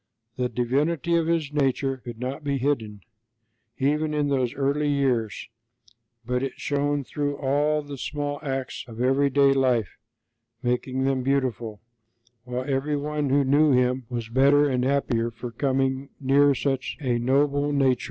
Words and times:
The 0.35 0.49
divinity 0.49 1.13
of 1.13 1.27
His 1.27 1.53
nature 1.53 1.97
could 1.97 2.19
not 2.19 2.43
be 2.43 2.57
hidden, 2.57 3.01
even 3.77 4.15
in 4.15 4.29
those 4.29 4.55
early 4.55 4.87
years, 4.89 5.47
but 6.25 6.41
it 6.41 6.53
shone 6.59 7.03
through 7.03 7.37
all 7.37 7.83
the 7.83 7.99
small 7.99 8.39
acts 8.41 8.83
of 8.87 8.99
everyday 8.99 9.53
life, 9.53 9.99
making 10.63 11.03
them 11.03 11.21
beautiful; 11.21 11.81
while 12.45 12.63
every 12.67 12.97
one 12.97 13.29
who 13.29 13.43
knew 13.43 13.73
Him 13.73 14.07
was 14.09 14.27
better 14.27 14.67
and 14.67 14.83
happier 14.83 15.29
for 15.29 15.51
coming 15.51 16.09
near 16.19 16.55
such 16.55 16.97
a 16.99 17.19
noble 17.19 17.71
nature. 17.71 17.99